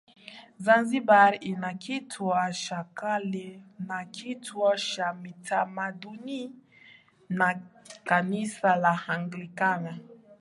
[0.65, 3.47] Zanzibar ina Kituo cha Kale
[3.87, 6.41] na Kituo cha Kitamaduni
[7.37, 7.49] na
[8.09, 9.93] Kanisa la Anglikana